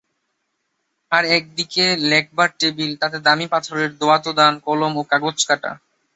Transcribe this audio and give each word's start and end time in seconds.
আর-এক 1.11 1.43
দিকে 1.57 1.83
লেখবার 2.11 2.49
টেবিল, 2.59 2.91
তাতে 3.01 3.17
দামি 3.25 3.47
পাথরের 3.47 3.91
দোয়াতদান, 3.99 4.53
কলম 4.67 4.93
ও 4.97 5.03
কাগজকাটা। 5.11 5.71